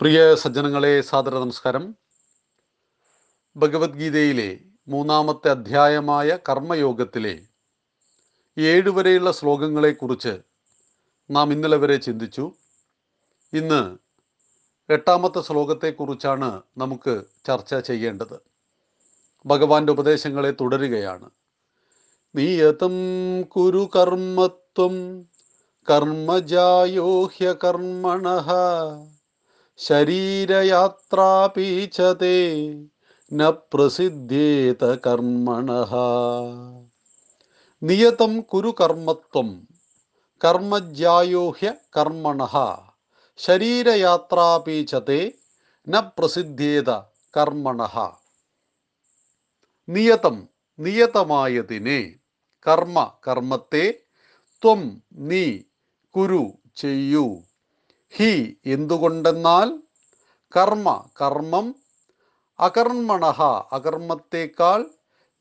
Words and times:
പ്രിയ 0.00 0.34
സജ്ജനങ്ങളെ 0.34 1.00
സാദര 1.00 1.38
നമസ്കാരം. 1.38 1.94
ഭഗവത്ഗീതയിലെ 3.56 4.58
മൂന്നാമത്തെ 4.88 5.48
അധ്യായമായ 5.48 6.38
കർമ്മയോഗത്തിലെ 6.48 7.42
ഏഴ് 8.58 8.90
വരെയുള്ള 8.90 9.32
ശ്ലോകങ്ങളെക്കുറിച്ച് 9.32 10.38
നാം 11.30 11.52
ഇന്നലെ 11.52 11.76
വരെ 11.76 11.96
ചിന്തിച്ചു. 11.96 12.52
ഇന്ന് 13.52 13.96
എട്ടാമത്തെ 14.92 15.40
ശ്ലോകത്തെക്കുറിച്ചാണ് 15.40 16.62
നമുക്ക് 16.78 17.22
ചർച്ച 17.46 17.74
ചെയ്യേണ്ടത്. 17.74 18.40
ഭഗവാന്റെ 19.46 19.92
ഉപദേശങ്ങളെ 19.92 20.50
തുടരുകയാണ്. 20.50 21.30
നിയതം 22.34 22.96
കുരു 23.42 23.90
കർമ്മത്വം 23.96 25.22
കർമ്മജായോഹ്യ 25.90 27.54
കർമ്മണ. 27.64 28.28
ശരീരയാത്രാപീച്ചതേ 29.78 30.76
ന 33.32 33.50
പ്രസിദ്ധേത 33.50 34.94
കർമ്മണ. 34.94 35.70
നിയതം 37.82 38.40
കുരു 38.40 38.74
കർമ്മത്വം 38.80 39.68
കർമ്മജ്യായോഹ്യ 40.44 41.74
കർമ്മണ. 41.96 42.40
ശരീരയാത്രാപീച്ചതേ 43.36 45.32
ന 45.88 46.00
പ്രസിദ്ധേത 46.00 46.90
കർമ്മണ. 47.36 48.10
നിയതം 49.88 50.48
നിയതമായതിനെ 50.78 52.14
കർമ്മ 52.66 53.12
കർമ്മത്തെ 53.28 54.02
ത്വം 54.62 55.02
നീ 55.12 55.58
കുരു 56.16 56.58
ചെയ്യൂ. 56.76 57.47
ഹി 58.10 58.56
എന്തുകൊണ്ടെന്നാൽ 58.66 59.68
കർമ്മ 60.56 61.08
കർമ്മം 61.20 61.66
അകർമ്മണഹ 62.60 63.42
അകർമ്മത്തേക്കാൾ 63.72 64.80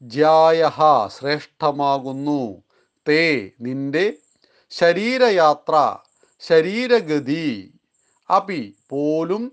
ജ്യായഹ 0.01 0.79
ശ്രേഷ്ഠമാകുന്നു. 1.07 2.41
തേ 3.07 3.51
നിന്റെ 3.61 4.05
ശരീരയാത്ര 4.71 5.75
ശരീരഗതി. 6.39 7.47
അപി 8.29 8.61
പോലും 8.89 9.43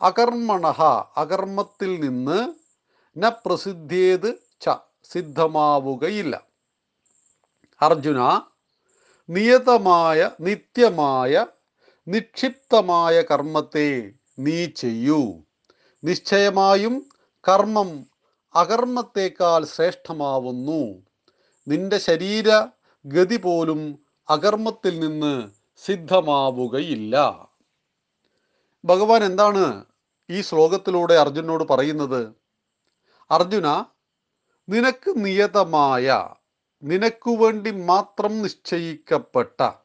അകർമ്മണഹ 0.00 0.82
അകർമ്മത്തിൽ 1.16 2.00
നിന്ന് 2.00 2.38
ന 3.16 3.28
പ്രസിദ്ധേത് 3.28 4.30
ച 4.60 4.76
സിദ്ധമാവുകയില്ല. 5.12 6.34
അർജുന 7.80 8.20
നിയതമായ 9.28 10.30
നിത്യമായ 10.40 11.46
നിക്ഷിപ്തമായ 12.08 13.22
കർമ്മത്തെ 13.22 14.12
നീ 14.38 14.66
ചെയ്യൂ. 14.66 15.44
നിശ്ചയമായും 16.04 17.08
കർമ്മം 17.48 18.06
അകർമ്മത്തേക്കാൾ 18.54 19.64
ശ്രേഷ്ഠമാവുന്നു. 19.64 21.02
നിന്റെ 21.68 21.98
ശരീര 21.98 22.66
ഗതി 23.04 23.36
പോലും 23.36 23.98
അകർമ്മത്തിൽ 24.30 24.98
നിന്ന് 24.98 25.50
സിദ്ധമാവുകയില്ല. 25.76 27.46
ഭഗവാൻ 28.84 29.24
എന്താണ് 29.24 29.84
ഈ 30.30 30.40
ശ്ലോകത്തിലൂടെ 30.40 31.14
അർജുനോട് 31.14 31.64
പറയുന്നത്? 31.64 32.32
അർജുന 33.30 33.84
നിനക്ക് 34.68 35.12
നിയതമായ 35.16 36.34
നിനക്കു 36.82 37.30
വേണ്ടി 37.30 37.70
മാത്രം 37.70 38.42
നിശ്ചയിക്കപ്പെട്ട 38.42 39.81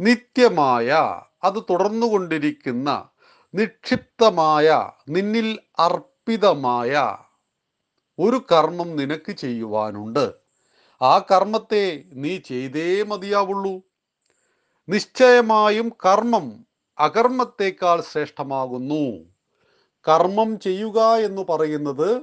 നിത്യമായ 0.00 1.20
അത് 1.44 1.62
തുടർന്നുകൊണ്ടിരിക്കുന്ന 1.70 3.08
നിക്ഷിപ്തമായ 3.54 4.90
നിന്നിൽ 5.08 5.58
അർപ്പിതമായ 5.78 7.18
ഒരു 8.18 8.46
കർമ്മം 8.52 8.96
നിനക്ക് 8.96 9.32
ചെയ്യുവാനുണ്ട്. 9.32 10.34
ആ 11.02 11.18
കർമ്മത്തെ 11.18 12.02
നീ 12.12 12.38
ചെയ്തേ 12.38 13.02
മതിയാവുള്ളൂ. 13.02 13.82
നിശ്ചയമായും 14.88 15.92
കർമ്മം 16.06 16.66
അകർമ്മത്തേക്കാൾ 16.98 18.00
ശ്രേഷ്ഠമാകുന്നു. 18.00 19.24
കർമ്മം 20.08 20.60
ചെയ്യുക 20.60 21.00
എന്ന് 21.00 21.42
പറയുന്നത് 21.42 22.22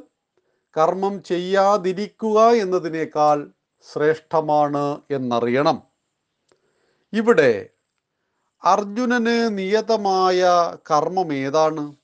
കർമ്മം 0.77 1.23
ചെയ്യാതിരിക്കുക 1.23 2.49
എന്നതിനേക്കാൾ 2.49 3.51
ശ്രേഷ്ഠമാണ് 3.93 5.01
എന്നറിയണം. 5.11 5.90
ഇവിടെ 7.13 7.69
അർജുനന് 8.65 9.57
നിയതമായ 9.57 10.41
കർമ്മം 10.91 11.33
ഏതാണ്? 11.33 11.95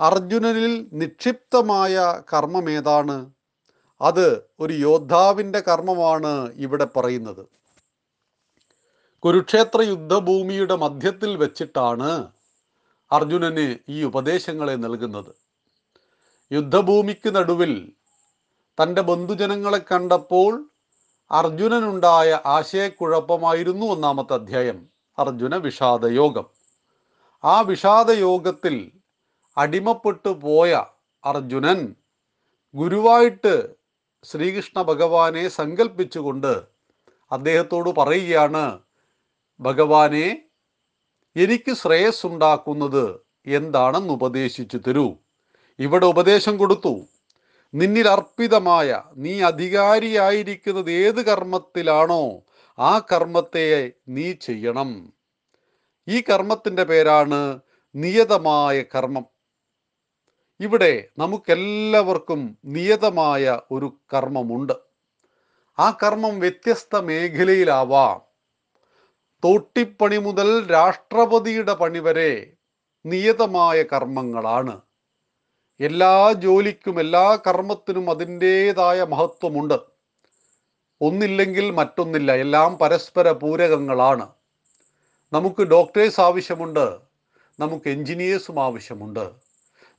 അർജുനനിൽ 0.00 0.88
നിക്ഷിപ്തമായ 0.92 2.22
കർമ്മം 2.32 2.70
ഏതാണ്? 2.70 3.32
അത് 4.00 4.42
ഒരു 4.60 4.72
യോദ്ധാവിന്റെ 4.72 5.60
കർമ്മമാണ് 5.60 6.52
ഇവിടെ 6.56 6.84
പറയുന്നത്. 6.84 7.46
കുരുക്ഷേത്ര 9.22 9.82
യുദ്ധഭൂമിയുടെ 9.82 10.74
മധ്യത്തിൽ 10.74 11.36
വെച്ചിട്ടാണ് 11.36 12.32
അർജുനന് 13.12 13.76
ഈ 13.88 14.02
ഉപദേശങ്ങളെ 14.04 14.72
നൽകുന്നത്. 14.72 15.34
യുദ്ധഭൂമിക്ക് 16.52 17.34
നടുവിൽ 17.36 17.92
തന്റെ 18.82 19.02
ബന്ധുജനങ്ങളെ 19.02 19.78
കണ്ടപ്പോൾ 19.78 20.71
അർജുനനുണ്ടായ 21.32 22.40
ആശയക്കുഴപ്പമായിരുന്നു 22.46 23.86
ഒന്നാമത്തെ 23.86 24.34
അധ്യായം 24.34 24.88
അർജുന 25.18 25.56
വിഷാദയോഗം. 25.56 26.46
ആ 27.44 27.60
വിഷാദയോഗത്തിൽ 27.60 28.92
അടിമപ്പെട്ടു 29.56 30.28
പോയ 30.28 30.84
അർജുനൻ 31.24 31.94
ഗുരുവായിട്ട് 32.74 33.76
ശ്രീകൃഷ്ണ 34.24 34.82
ഭഗവാനെ 34.82 35.48
സങ്കല്പിച്ചുകൊണ്ട് 35.48 36.62
അദ്ദേഹത്തോട് 37.32 37.90
പറയുകയാണ് 37.90 38.80
ഭഗവാനെ 39.60 40.42
എനിക്ക് 41.36 41.72
ശ്രേയസ് 41.72 42.26
ഉണ്ടാക്കുന്നത് 42.26 43.20
എന്താണെന്ന് 43.46 44.12
ഉപദേശിച്ചു 44.12 44.76
തരൂ. 44.76 45.16
ഇവിടെ 45.78 46.06
ഉപദേശം 46.06 46.58
കൊടുത്തു. 46.58 47.06
നിന്നിൽ 47.74 48.08
അർപ്പിതമായ 48.08 49.02
നീ 49.16 49.40
അധികാരിയായിരിക്കുന്നത് 49.40 50.90
ഏത് 50.90 51.26
കർമ്മത്തിലാണോ 51.26 52.42
ആ 52.78 52.98
കർമ്മത്തെ 52.98 53.92
നീ 54.08 54.32
ചെയ്യണം. 54.32 55.12
ഈ 56.08 56.20
കർമ്മത്തിന്റെ 56.20 56.84
പേരാണ് 56.84 57.60
നിയതമായ 57.94 58.82
കർമ്മം. 58.82 59.26
ഇവിടെ 60.60 61.08
നമുക്കെല്ലാവർക്കും 61.18 62.58
നിയതമായ 62.64 63.60
ഒരു 63.70 63.98
കർമ്മമുണ്ട്. 64.14 64.72
ആ 65.78 65.98
കർമ്മം 66.02 66.40
വ്യത്യസ്ത 66.40 66.96
മേഖലയിലാവാം. 66.96 68.20
തോട്ടിപ്പണി 69.44 70.16
മുതൽ 70.16 70.66
രാഷ്ട്രപതിയുടെ 70.66 71.74
പണി 71.74 71.98
വരെ 71.98 72.52
നിയതമായ 73.06 73.82
കർമ്മങ്ങളാണ്. 73.82 74.80
എല്ലാ 75.82 76.32
ജോലിക്കും 76.32 77.00
എല്ലാ 77.00 77.38
കർമ്മത്തിനും 77.46 78.10
അതിന്റേതായ 78.10 79.04
മഹത്വമുണ്ട്. 79.04 79.74
ഒന്നില്ലെങ്കിൽ 81.00 81.70
മറ്റൊന്നില്ല. 81.70 82.32
എല്ലാം 82.32 82.78
പരസ്പര 82.78 83.30
പൂരകങ്ങളാണ്. 83.30 84.28
നമുക്ക് 85.32 85.62
ഡോക്ടേഴ്സ് 85.62 86.20
ആവശ്യമുണ്ട്. 86.20 86.98
നമുക്ക് 87.60 87.88
എൻജിനീയേഴ്സും 87.88 88.62
ആവശ്യമുണ്ട്. 88.62 89.30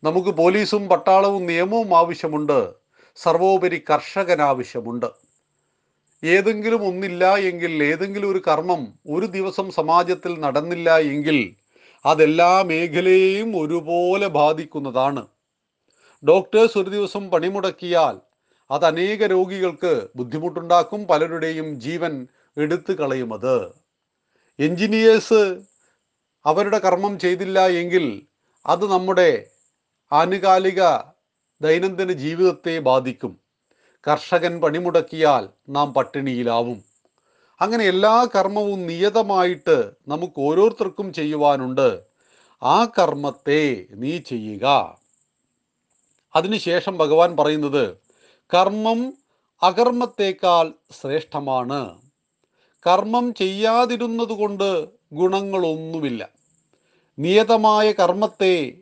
നമുക്ക് 0.04 0.30
പോലീസും 0.30 0.90
പട്ടാളവും 0.90 1.46
നിയമവും 1.46 1.98
ആവശ്യമുണ്ട്. 1.98 2.74
സർവോപരി 3.16 3.84
കർഷകൻ 3.90 4.42
ആവശ്യമുണ്ട്. 4.42 5.06
ഏതെങ്കിലും 6.24 6.88
ഒന്നില്ല 6.88 7.36
എങ്കിൽ 7.36 7.84
ഏതെങ്കിലും 7.84 8.32
ഒരു 8.32 8.42
കർമ്മം 8.48 8.88
ഒരു 9.10 9.26
ദിവസം 9.26 9.72
സമാജത്തിൽ 9.72 10.40
നടന്നില്ല 10.40 10.98
എങ്കിൽ 10.98 11.56
അതെല്ലാ 12.06 12.62
മേഖലയെയും 12.62 13.62
ഒരുപോലെ 13.62 14.28
ബാധിക്കുന്നതാണ്. 14.28 15.28
ഡോക്ടേഴ്സ് 16.28 16.78
ഒരു 16.78 16.90
ദിവസം 16.90 17.30
പണിമുടക്കിയാൽ 17.30 18.20
അത് 18.72 18.86
അനേക 18.86 19.26
രോഗികൾക്ക് 19.26 20.08
ബുദ്ധിമുട്ടുണ്ടാക്കും 20.16 21.08
പലരുടെയും 21.08 21.82
ജീവൻ 21.82 22.28
എടുത്തു 22.58 22.94
കളയുമത് 22.94 23.72
എൻജിനീയേഴ്സ് 24.60 25.62
അവരുടെ 26.46 26.78
കർമ്മം 26.78 27.20
ചെയ്തില്ല 27.20 27.68
എങ്കിൽ 27.68 28.22
അത് 28.66 28.92
നമ്മുടെ 28.92 29.48
ആനുകാലിക 30.12 30.82
ദൈനംദിന 31.62 32.12
ജീവിതത്തെ 32.12 32.80
ബാധിക്കും. 32.80 33.40
കർഷകൻ 34.08 34.62
പണിമുടക്കിയാൽ 34.62 35.50
നാം 35.70 35.94
പട്ടിണിയിലാവും. 35.94 36.84
അങ്ങനെ 37.62 37.86
എല്ലാ 37.86 38.28
കർമ്മവും 38.36 38.88
നിയതമായിട്ട് 38.88 39.92
നമുക്ക് 40.08 40.34
ഓരോരുത്തർക്കും 40.38 41.14
ചെയ്യുവാനുണ്ട്. 41.14 42.02
ആ 42.64 42.86
കർമ്മത്തെ 42.86 43.86
നീ 43.92 44.18
ചെയ്യുക. 44.18 44.98
അതിനുശേഷം 46.36 46.98
ഭഗവാൻ 46.98 47.38
പറയുന്നത് 47.38 47.98
കർമ്മം 48.54 49.14
അകർമ്മത്തേക്കാൾ 49.64 50.74
ശ്രേഷ്ഠമാണ്. 51.02 52.02
കർമ്മം 52.88 53.34
ചെയ്യാതിരുന്നത് 53.34 54.30
കൊണ്ട് 54.30 54.90
ഗുണങ്ങളൊന്നുമില്ല. 55.14 56.30
നിയതമായ 57.20 57.92
കർമ്മത്തെ 57.92 58.74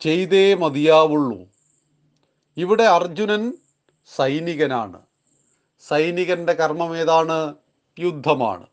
ചെയ്തേ 0.00 0.54
മതിയാവുള്ളൂ. 0.54 1.40
ഇവിടെ 2.56 2.82
അർജുനൻ 2.82 3.56
സൈനികനാണ്. 4.16 5.00
സൈനികന്റെ 5.88 6.52
കർമ്മം 6.52 6.98
ഏതാണ്? 6.98 7.54
യുദ്ധമാണ്. 7.98 8.66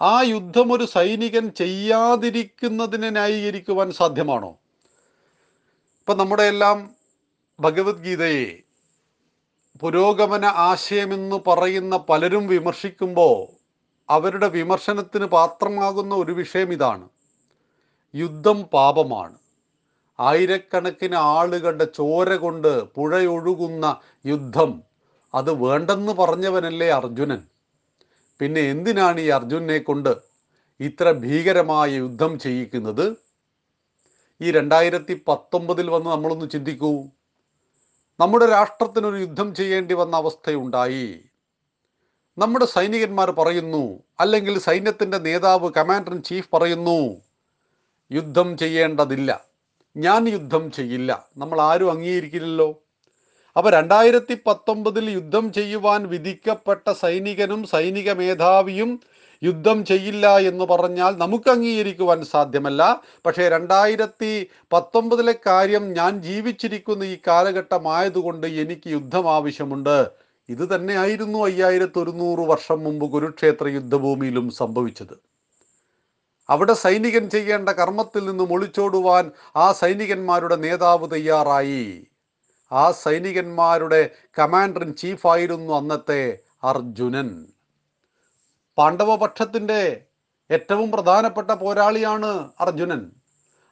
ആ 0.00 0.22
യുദ്ധം 0.22 0.72
ഒരു 0.72 0.84
സൈനികൻ 0.84 1.48
ചെയ്യാതിരിക്കുന്നതിനെ 1.48 3.10
ന്യായീകരിക്കുവാൻ 3.10 3.92
സാധ്യമാണോ? 3.92 4.48
ഇപ്പം 5.98 6.18
നമ്മുടെ 6.18 6.42
എല്ലാം 6.42 6.95
ഭഗവത്ഗീതയെ 7.60 8.62
പുരോഗമന 9.80 10.44
ആശയമെന്ന് 10.44 11.36
പറയുന്ന 11.48 11.96
പലരും 11.96 12.46
വിമർശിക്കുമ്പോൾ 12.46 13.46
അവരുടെ 14.10 14.48
വിമർശനത്തിന് 14.48 15.24
പാത്രമാകുന്ന 15.24 16.14
ഒരു 16.14 16.32
വിഷയം 16.32 16.72
ഇതാണ്. 16.72 17.08
യുദ്ധം 18.14 18.62
പാപമാണ്. 18.62 19.38
ആയിരക്കണക്കിന് 20.20 21.14
ആളുകളുടെ 21.14 21.84
ചോര 21.84 22.36
കൊണ്ട് 22.36 22.84
പുഴയൊഴുകുന്ന 22.84 24.00
യുദ്ധം 24.26 24.82
അത് 25.34 25.50
വേണ്ടെന്ന് 25.50 26.12
പറഞ്ഞവനല്ലേ 26.12 26.88
അർജുനൻ? 26.88 27.42
പിന്നെ 28.40 28.60
എന്തിനാണ് 28.60 29.20
ഈ 29.20 29.28
അർജുനെ 29.28 29.78
കൊണ്ട് 29.78 30.16
ഇത്ര 30.80 31.12
ഭീകരമായ 31.12 31.90
യുദ്ധം 31.96 32.38
ചെയ്യിക്കുന്നത്? 32.38 33.16
ഈ 34.40 34.50
രണ്ടായിരത്തി 34.50 35.22
പത്തൊമ്പതിൽ 35.28 35.90
വന്ന് 35.90 36.10
നമ്മളൊന്ന് 36.10 36.50
ചിന്തിക്കൂ. 36.50 37.15
നമ്മുടെ 38.20 38.46
രാഷ്ട്രത്തിനൊരു 38.46 39.16
യുദ്ധം 39.16 39.54
ചെയ്യേണ്ടി 39.54 39.94
വന്ന 39.94 40.16
അവസ്ഥയുണ്ടായി. 40.16 41.20
നമ്മുടെ 42.38 42.66
സൈനികന്മാർ 42.66 43.30
പറയുന്നു 43.30 44.02
അല്ലെങ്കിൽ 44.20 44.58
സൈന്യത്തിന്റെ 44.58 45.18
നേതാവ് 45.18 45.72
കമാൻഡർ 45.72 46.14
ഇൻ 46.14 46.22
ചീഫ് 46.22 46.48
പറയുന്നു 46.52 47.22
യുദ്ധം 48.12 48.58
ചെയ്യേണ്ടതില്ല. 48.58 49.44
ഞാൻ 49.96 50.28
യുദ്ധം 50.28 50.72
ചെയ്യില്ല. 50.72 51.28
നമ്മൾ 51.36 51.60
ആരും 51.60 51.90
അംഗീകരിക്കില്ലല്ലോ. 51.90 52.82
അപ്പോൾ 53.56 53.70
രണ്ടായിരത്തി 53.70 54.34
പത്തൊമ്പതിൽ 54.46 55.10
യുദ്ധം 55.10 55.52
ചെയ്യുവാൻ 55.52 56.06
വിധിക്കപ്പെട്ട 56.06 56.92
സൈനികനും 56.92 57.64
സൈനിക 57.64 58.12
മേധാവിയും 58.12 59.00
യുദ്ധം 59.42 59.84
ചെയ്യില്ല 59.84 60.38
എന്ന് 60.38 60.64
പറഞ്ഞാൽ 60.64 61.16
നമുക്ക് 61.16 61.50
അംഗീകരിക്കുവാൻ 61.50 62.24
സാധ്യമല്ല. 62.24 63.02
പക്ഷേ 63.26 63.48
രണ്ടായിരത്തി 63.48 64.48
പത്തൊമ്പതിലെ 64.72 65.34
കാര്യം 65.46 65.92
ഞാൻ 65.92 66.22
ജീവിച്ചിരിക്കുന്ന 66.22 67.04
ഈ 67.04 67.16
കാലഘട്ടമായതുകൊണ്ട് 67.28 68.46
എനിക്ക് 68.46 68.88
യുദ്ധം 68.90 69.30
ആവശ്യമുണ്ട്. 69.30 70.10
ഇത് 70.48 70.74
തന്നെയായിരുന്നു 70.74 71.38
അയ്യായിരത്തി 71.38 71.98
ഒരുന്നൂറ് 71.98 72.48
വർഷം 72.48 72.84
മുമ്പ് 72.84 73.12
കുരുക്ഷേത്ര 73.12 73.66
യുദ്ധഭൂമിയിലും 73.68 74.50
സംഭവിച്ചത്. 74.50 75.16
അവിടെ 76.50 76.72
സൈനികൻ 76.72 77.30
ചെയ്യേണ്ട 77.30 77.68
കർമ്മത്തിൽ 77.68 78.24
നിന്ന് 78.26 78.44
ഒളിച്ചോടുവാൻ 78.44 79.30
ആ 79.56 79.72
സൈനികന്മാരുടെ 79.72 80.56
നേതാവ് 80.56 81.10
തയ്യാറായി. 81.10 82.06
ആ 82.72 82.90
സൈനികന്മാരുടെ 82.90 84.10
കമാൻഡർ 84.38 84.82
ഇൻ 84.82 84.96
ചീഫ് 84.96 85.26
ആയിരുന്നു 85.26 85.72
അന്നത്തെ 85.72 86.38
അർജുനൻ. 86.64 87.46
പാണ്ഡവപക്ഷത്തിന്റെ 88.78 90.00
ഏറ്റവും 90.50 90.90
പ്രധാനപ്പെട്ട 90.90 91.50
പോരാളിയാണ് 91.50 92.50
അർജുനൻ. 92.60 93.10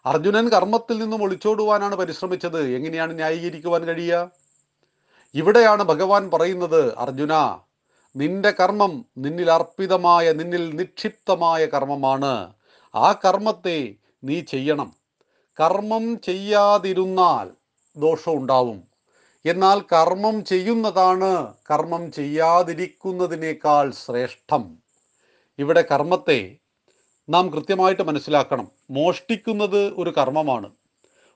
അർജുനൻ 0.07 0.49
കർമ്മത്തിൽ 0.49 0.99
നിന്നും 0.99 1.23
ഒളിച്ചോടുവാനാണ് 1.23 1.95
പരിശ്രമിച്ചത്. 1.95 2.61
എങ്ങനെയാണ് 2.63 3.17
ന്യായീകരിക്കുവാൻ 3.17 3.85
കഴിയുക? 3.85 4.31
ഇവിടെയാണ് 5.35 5.83
ഭഗവാൻ 5.83 6.31
പറയുന്നത് 6.31 6.99
അർജുന 6.99 7.59
നിന്റെ 8.17 8.51
കർമ്മം 8.51 9.05
നിന്നിൽ 9.19 9.51
അർപ്പിതമായ 9.51 10.33
നിന്നിൽ 10.33 10.77
നിക്ഷിപ്തമായ 10.77 11.67
കർമ്മമാണ്. 11.67 12.53
ആ 12.95 13.13
കർമ്മത്തെ 13.13 13.95
നീ 14.25 14.41
ചെയ്യണം. 14.41 14.95
കർമ്മം 15.61 16.21
ചെയ്യാതിരുന്നാൽ 16.21 17.64
ദോഷമുണ്ടാവും 17.97 18.83
എന്നാൽ 19.47 19.81
കർമ്മം 19.81 20.45
ചെയ്യുന്നതാണ് 20.45 21.55
കർമ്മം 21.71 22.13
ചെയ്യാതിരിക്കുന്നതിനേക്കാൾ 22.13 23.91
ശ്രേഷ്ഠം. 23.91 24.79
ഇവിടെ 25.59 25.85
കർമ്മത്തെ 25.91 26.57
നാം 27.29 27.49
കൃത്യമായിട്ട് 27.49 28.03
മനസ്സിലാക്കണം. 28.03 28.69
മോഷ്ടിക്കുന്നത് 28.91 29.95
ഒരു 29.95 30.11
കർമ്മമാണ്. 30.11 30.71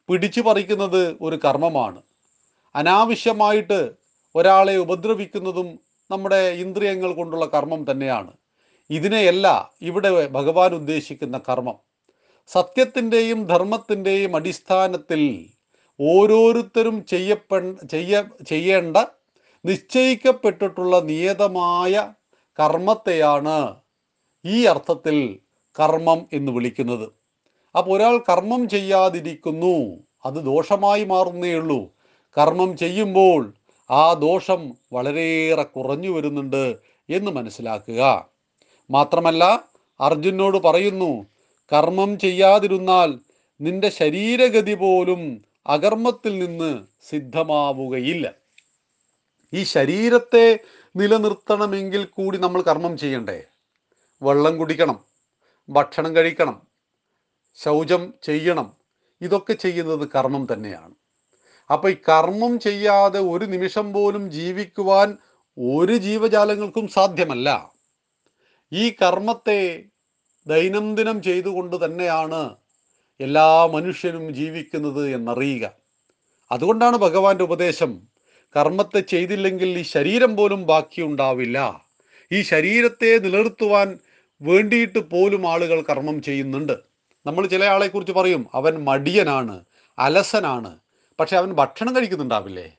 പിടിച്ചു 0.09 0.41
പറിക്കുന്നത് 0.41 1.17
ഒരു 1.21 1.41
കർമ്മമാണ്. 1.45 2.03
അനാവശ്യമായിട്ട് 2.75 3.93
ഒരാളെ 4.37 4.77
ഉപദ്രവിക്കുന്നതും 4.77 5.79
നമ്മുടെ 6.11 6.51
ഇന്ദ്രിയങ്ങൾ 6.51 7.13
കൊണ്ടുള്ള 7.13 7.45
കർമ്മം 7.45 7.91
തന്നെയാണ്. 7.91 8.33
ഇതിനെയല്ല 8.91 9.73
ഇവിടെ 9.83 10.27
ഭഗവാൻ 10.27 10.75
ഉദ്ദേശിക്കുന്ന 10.75 11.41
കർമ്മം. 11.49 11.75
സത്യത്തിന്റെയും 12.47 13.47
ധർമ്മത്തിന്റെയും 13.47 14.37
അടിസ്ഥാനത്തിൽ 14.37 15.47
ഓരോരുത്തരും 16.01 17.07
ചെയ്യപ്പെ 17.07 17.87
ചെയ്യ 17.87 18.25
ചെയ്യേണ്ട 18.49 18.97
നിശ്ചയിക്കപ്പെട്ടിട്ടുള്ള 19.65 21.01
നിയതമായ 21.01 22.13
കർമ്മത്തെയാണ് 22.61 23.77
ഈ 24.45 24.65
അർത്ഥത്തിൽ 24.65 25.39
കർമ്മം 25.81 26.27
എന്ന് 26.33 26.53
വിളിക്കുന്നത്. 26.53 27.13
അപ്പോൾ 27.79 27.97
ഒരാൾ 27.97 28.19
കർമ്മം 28.19 28.69
ചെയ്യാതിരിക്കുന്നു 28.69 29.99
അത് 30.25 30.35
ദോഷമായി 30.35 31.05
മാറുന്നേ 31.05 31.55
ഉള്ളൂ. 31.55 31.91
കർമ്മം 32.39 32.77
ചെയ്യുമ്പോൾ 32.77 33.55
ആ 33.91 34.13
ദോഷം 34.13 34.75
വളരെയേറെ 34.93 35.63
കുറഞ്ഞു 35.63 36.11
വരുന്നുണ്ട് 36.11 36.77
എന്ന് 37.11 37.31
മനസ്സിലാക്കുക. 37.31 38.29
മാത്രമല്ല 38.91 39.65
അർജുനോട് 40.01 40.59
പറയുന്നു 40.59 41.27
കർമ്മം 41.73 42.19
ചെയ്യാതിരുന്നാൽ 42.19 43.19
നിന്റെ 43.61 43.89
ശരീരഗതി 43.89 44.75
പോലും 44.75 45.48
അകർമ്മത്തിൽ 45.69 46.45
നിന്ന് 46.45 46.85
സിദ്ധമാവുകയില്ല. 47.03 48.35
ഈ 49.53 49.65
ശരീരത്തെ 49.65 50.59
നിലനിർത്തണമെങ്കിൽ 50.97 52.05
കൂടി 52.05 52.39
നമ്മൾ 52.39 52.63
കർമ്മം 52.63 52.99
ചെയ്യണ്ടേ? 52.99 53.45
വെള്ളം 54.23 54.57
കുടിക്കണം 54.57 55.05
ഭക്ഷണം 55.71 56.17
കഴിക്കണം 56.17 56.67
ശൗചം 57.55 58.15
ചെയ്യണം. 58.23 58.77
ഇതൊക്കെ 59.21 59.53
ചെയ്യുന്നത് 59.53 60.09
കർമ്മം 60.15 60.47
തന്നെയാണ്. 60.53 60.95
അപ്പോൾ 61.71 61.91
ഈ 61.91 61.97
കർമ്മം 62.09 62.61
ചെയ്യാതെ 62.61 63.21
ഒരു 63.21 63.45
നിമിഷം 63.45 63.93
പോലും 63.93 64.31
ജീവിക്കുവാൻ 64.31 65.19
ഒരു 65.59 65.97
ജീവജാലങ്ങൾക്കും 65.97 66.89
സാധ്യമല്ല. 66.89 67.73
ഈ 68.73 68.91
കർമ്മത്തെ 68.91 69.85
ദൈനംദിനം 70.47 71.23
ചെയ്തുകൊണ്ട് 71.23 71.85
തന്നെയാണ് 71.85 72.57
എല്ലാ 73.21 73.67
മനുഷ്യനും 73.67 74.35
ജീവിക്കുന്നത് 74.35 75.15
എന്നറിയുക. 75.15 75.73
അതുകൊണ്ടാണ് 76.53 76.97
ഭഗവാന്റെ 76.97 77.45
ഉപദേശം 77.45 78.01
കർമ്മത്തെ 78.57 79.01
ചെയ്തില്ലെങ്കിൽ 79.01 79.79
ഈ 79.79 79.83
ശരീരം 79.83 80.37
പോലും 80.37 80.67
ബാക്കിയുണ്ടാവില്ല 80.67 81.87
ഈ 82.33 82.43
ശരീരത്തെ 82.43 83.19
നിലനിർത്തുവാൻ 83.19 83.99
വേണ്ടിയിട്ട് 84.43 84.99
പോലും 84.99 85.49
ആളുകൾ 85.49 85.81
കർമ്മം 85.81 86.23
ചെയ്യുന്നുണ്ട്. 86.23 86.73
നമ്മൾ 87.27 87.47
ചില 87.47 87.65
ആളെക്കുറിച്ച് 87.65 88.13
പറയും 88.13 88.47
അവൻ 88.55 88.85
മടിയനാണ് 88.85 89.65
അലസനാണ് 89.99 90.79
പക്ഷെ 91.21 91.37
അവൻ 91.37 91.53
ഭക്ഷണം 91.53 91.97
കഴിക്കുന്നുണ്ടാവില്ലേ? 91.97 92.73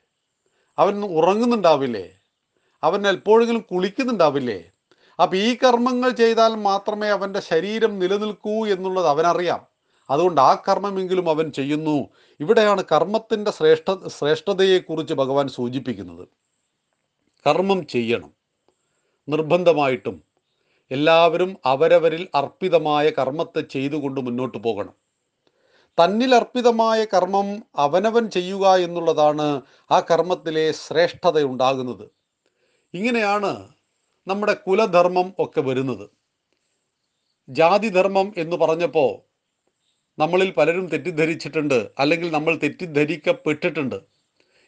അവൻ 0.77 1.05
ഉറങ്ങുന്നുണ്ടാവില്ലേ? 1.05 2.10
അവൻ 2.84 3.08
എപ്പോഴെങ്കിലും 3.08 3.65
കുളിക്കുന്നുണ്ടാവില്ലേ? 3.72 4.63
അപ്പം 5.22 5.38
ഈ 5.38 5.55
കർമ്മങ്ങൾ 5.55 6.10
ചെയ്താൽ 6.10 6.55
മാത്രമേ 6.55 7.08
അവന്റെ 7.08 7.39
ശരീരം 7.39 8.00
നിലനിൽക്കൂ 8.00 8.67
എന്നുള്ളത് 8.67 9.08
അവനറിയാം. 9.08 9.68
അതുകൊണ്ട് 10.10 10.42
ആ 10.42 10.63
കർമ്മമെങ്കിലും 10.70 11.30
അവൻ 11.30 11.51
ചെയ്യുന്നു. 11.51 12.10
ഇവിടെയാണ് 12.39 12.84
കർമ്മത്തിന്റെ 12.92 13.51
ശ്രേഷ്ഠ 13.51 14.08
ശ്രേഷ്ഠതയെക്കുറിച്ച് 14.08 15.13
ഭഗവാൻ 15.13 15.48
സൂചിപ്പിക്കുന്നത്. 15.48 16.28
കർമ്മം 17.48 17.88
ചെയ്യണം. 17.88 18.34
നിർബന്ധമായിട്ടും 19.30 20.24
എല്ലാവരും 20.92 21.58
അവരവരിൽ 21.66 22.28
അർപ്പിതമായ 22.36 23.10
കർമ്മത്തെ 23.10 23.62
ചെയ്തുകൊണ്ട് 23.62 24.22
മുന്നോട്ട് 24.22 24.58
പോകണം. 24.58 24.94
തന്നിൽ 25.98 26.36
അർപ്പിതമായ 26.36 27.06
കർമ്മം 27.06 27.63
അവനവൻ 27.75 28.30
ചെയ്യുക 28.30 28.75
എന്നുള്ളതാണ് 28.75 29.62
ആ 29.92 30.00
കർമ്മത്തിലെ 30.00 30.72
ശ്രേഷ്ഠത 30.72 31.44
ഉണ്ടാകുന്നത്. 31.44 32.10
ഇങ്ങനെയാണ് 32.94 33.68
നമ്മുടെ 34.28 34.54
കുലധർമ്മം 34.54 35.34
ഒക്കെ 35.39 35.62
വരുന്നത്. 35.62 36.10
ജാതിധർമ്മം 37.50 38.34
എന്ന് 38.38 38.56
പറഞ്ഞപ്പോൾ 38.56 39.28
നമ്മളിൽ 40.19 40.51
പലരും 40.51 40.85
തെറ്റിദ്ധരിച്ചിട്ടുണ്ട് 40.85 41.89
അല്ലെങ്കിൽ 41.99 42.31
നമ്മൾ 42.31 42.55
തെറ്റിദ്ധരിക്കപ്പെട്ടിട്ടുണ്ട്. 42.55 43.99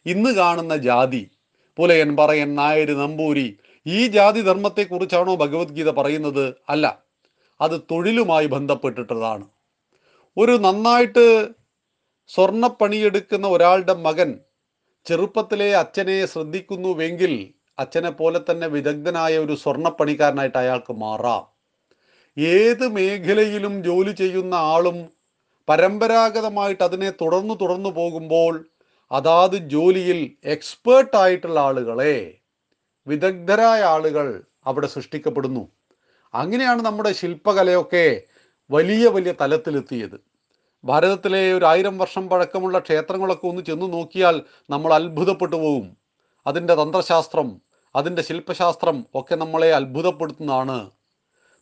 ഇന്ന് 0.05 0.29
കാണുന്ന 0.29 0.75
ജാതി 0.75 1.31
പുലയൻ 1.77 2.17
പറയൻ 2.17 2.55
നായർ 2.55 2.89
നമ്പൂരി 2.91 3.57
ഈ 3.85 4.07
ജാതി 4.07 4.41
ധർമ്മത്തെക്കുറിച്ചാണോ 4.41 5.35
ഭഗവത്ഗീത 5.35 5.89
പറയുന്നത്? 5.89 6.53
അല്ല. 6.69 7.03
അത് 7.61 7.81
തൊഴിലുമായി 7.91 8.47
ബന്ധപ്പെട്ടിട്ടതാണ്. 8.47 9.45
ഒരു 10.37 10.51
നന്നായിട്ട് 10.51 11.25
സ്വർണപ്പണിയെടുക്കുന്ന 12.29 13.47
ഒരാളുടെ 13.47 13.93
മകൻ 13.93 14.39
ചെറുപ്പത്തിലെ 15.05 15.75
അച്ഛനെ 15.75 16.25
ശ്രദ്ധിക്കുന്നുവെങ്കിൽ 16.25 17.33
അച്ഛനെ 17.79 18.09
പോലെ 18.09 18.39
തന്നെ 18.39 18.67
വിദഗ്ധനായ 18.67 19.37
ഒരു 19.37 19.53
സ്വർണപ്പണിക്കാരനായിട്ട് 19.53 20.57
അയാൾക്ക് 20.57 20.93
മാറാം. 20.93 21.43
ഏത് 22.37 22.87
മേഖലയിലും 22.87 23.83
ജോലി 23.83 24.11
ചെയ്യുന്ന 24.11 24.55
ആളും 24.55 24.97
പരമ്പരാഗതമായിട്ട് 25.71 26.83
അതിനെ 26.83 27.09
തുടർന്നു 27.09 27.53
തുടർന്നു 27.53 27.89
പോകുമ്പോൾ 27.89 28.65
അതാത് 29.11 29.55
ജോലിയിൽ 29.55 30.31
എക്സ്പേർട്ട് 30.43 31.15
ആയിട്ടുള്ള 31.15 31.59
ആളുകളെ 31.59 32.37
വിദഗ്ധരായ 33.07 33.81
ആളുകൾ 33.83 34.43
അവിടെ 34.65 34.87
സൃഷ്ടിക്കപ്പെടുന്നു. 34.87 35.69
അങ്ങനെയാണ് 36.33 36.81
നമ്മുടെ 36.81 37.11
ശില്പകലയൊക്കെ 37.11 38.21
വലിയ 38.71 39.07
വലിയ 39.07 39.33
തലത്തിലെത്തിയത്. 39.41 40.21
ഭാരതത്തിലെ 40.85 41.53
ഒരു 41.53 41.65
ആയിരം 41.65 41.97
വർഷം 41.97 42.29
പഴക്കമുള്ള 42.29 42.79
ക്ഷേത്രങ്ങളൊക്കെ 42.79 43.47
ഒന്ന് 43.47 43.61
ചെന്ന് 43.61 43.93
നോക്കിയാൽ 43.93 44.41
നമ്മൾ 44.69 44.93
അത്ഭുതപ്പെട്ടു 44.93 45.55
പോകും. 45.55 45.97
അതിന്റെ 46.47 46.75
തന്ത്രശാസ്ത്രം 46.75 47.61
അതിന്റെ 47.95 48.21
ശില്പശാസ്ത്രം 48.21 49.05
ഒക്കെ 49.15 49.35
നമ്മളെ 49.35 49.73
അത്ഭുതപ്പെടുത്തുന്നതാണ്. 49.73 50.91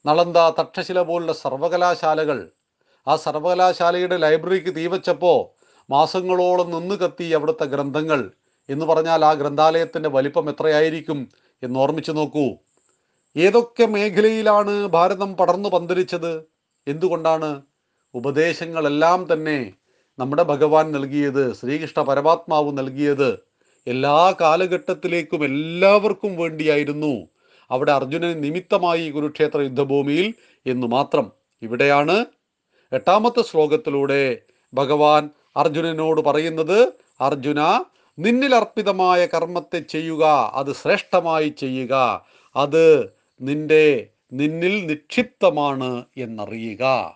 നളന്ത 0.06 0.38
തക്ഷശില 0.38 1.01
പോലുള്ള 1.01 1.34
സർവകലാശാലകൾ 1.34 2.51
ആ 3.10 3.16
സർവകലാശാലയുടെ 3.16 4.18
ലൈബ്രറിക്ക് 4.18 4.75
തീവച്ചപ്പോൾ 4.75 5.38
മാസങ്ങളോളം 5.92 6.72
നിന്ന് 6.72 6.96
കത്തി 6.96 7.24
അവിടുത്തെ 7.24 7.63
ഗ്രന്ഥങ്ങൾ. 7.63 8.32
എന്ന് 8.70 8.86
പറഞ്ഞാൽ 8.86 9.25
ആ 9.25 9.34
ഗ്രന്ഥാലയത്തിന്റെ 9.34 10.10
വലിപ്പം 10.10 10.50
എത്രയായിരിക്കും 10.50 11.30
എന്ന് 11.63 11.80
ഓർമ്മിച്ചു 11.80 12.12
നോക്കൂ. 12.12 12.50
ഏതൊക്കെ 13.38 13.86
മേഖലയിലാണ് 13.86 14.88
ഭാരതം 14.88 15.38
പടർന്നു 15.38 15.70
പന്തലിച്ചത്? 15.70 16.44
എന്തുകൊണ്ടാണ്? 16.88 17.62
ഉപദേശങ്ങളെല്ലാം 18.13 19.34
തന്നെ 19.34 19.74
നമ്മുടെ 20.20 20.44
ഭഗവാൻ 20.44 20.92
നൽകിയത് 20.92 21.54
ശ്രീകൃഷ്ണ 21.54 22.01
പരമാത്മാവ് 22.01 22.78
നൽകിയത് 22.78 23.39
എല്ലാ 23.88 24.34
കാലഘട്ടത്തിലേക്കും 24.42 25.46
എല്ലാവർക്കും 25.46 26.38
വേണ്ടിയായിരുന്നു. 26.38 27.28
അവിടെ 27.72 27.92
അർജുനൻ 27.92 28.42
നിമിത്തമായി 28.42 29.10
കുരുക്ഷേത്ര 29.10 29.62
യുദ്ധഭൂമിയിൽ 29.62 30.34
എന്ന് 30.66 30.88
മാത്രം. 30.88 31.32
ഇവിടെയാണ് 31.62 32.25
എട്ടാമത്തെ 32.91 33.41
ശ്ലോകത്തിലൂടെ 33.41 34.38
ഭഗവാൻ 34.74 35.29
അർജുനനോട് 35.58 36.22
പറയുന്നത് 36.22 36.93
അർജുന 37.22 37.84
നിന്നിൽ 38.19 38.55
അർപ്പിതമായ 38.55 39.25
കർമ്മത്തെ 39.25 39.79
ചെയ്യുക 39.79 40.51
അത് 40.53 40.74
ശ്രേഷ്ഠമായി 40.74 41.50
ചെയ്യുക 41.50 42.25
അത് 42.55 43.13
നിന്റെ 43.41 44.08
നിന്നിൽ 44.34 44.86
നിക്ഷിപ്തമാണ് 44.86 46.05
എന്നറിയുക. 46.17 47.15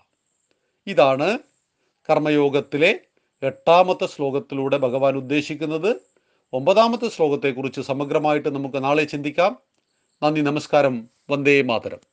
ഇതാണ് 0.88 1.40
കർമ്മയോഗത്തിലെ 2.10 3.00
എട്ടാമത്തെ 3.44 4.06
ശ്ലോകത്തിലൂടെ 4.06 4.78
ഭഗവാൻ 4.78 5.16
ഉദ്ദേശിക്കുന്നത്. 5.16 6.02
ഒമ്പതാമത്തെ 6.54 7.08
ശ്ലോകത്തെക്കുറിച്ച് 7.08 7.82
സമഗ്രമായിട്ട് 7.82 8.56
നമുക്ക് 8.56 8.84
നാളെ 8.84 9.04
ചിന്തിക്കാം. 9.04 9.58
നന്ദി 10.24 10.42
നമസ്കാരം. 10.42 11.10
വന്ദേ 11.30 11.62
മാതരം. 11.62 12.13